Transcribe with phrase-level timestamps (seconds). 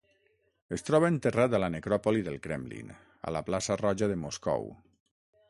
[0.77, 2.91] Es troba enterrat a la necròpoli del Kremlin,
[3.31, 4.69] a la plaça Roja de Moscou.